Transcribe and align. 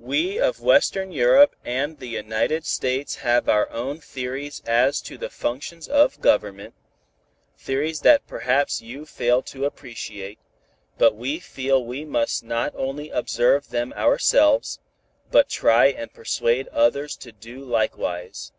We 0.00 0.36
of 0.36 0.58
Western 0.58 1.12
Europe 1.12 1.54
and 1.64 2.00
the 2.00 2.08
United 2.08 2.66
States 2.66 3.14
have 3.22 3.48
our 3.48 3.70
own 3.70 4.00
theories 4.00 4.62
as 4.66 5.00
to 5.02 5.16
the 5.16 5.30
functions 5.30 5.86
of 5.86 6.20
government, 6.20 6.74
theories 7.56 8.00
that 8.00 8.26
perhaps 8.26 8.82
you 8.82 9.06
fail 9.06 9.42
to 9.42 9.64
appreciate, 9.66 10.40
but 10.98 11.14
we 11.14 11.38
feel 11.38 11.84
we 11.84 12.04
must 12.04 12.42
not 12.42 12.74
only 12.76 13.10
observe 13.10 13.68
them 13.70 13.92
ourselves, 13.92 14.80
but 15.30 15.48
try 15.48 15.86
and 15.86 16.12
persuade 16.12 16.66
others 16.74 17.14
to 17.18 17.30
do 17.30 17.60
likewise. 17.60 18.50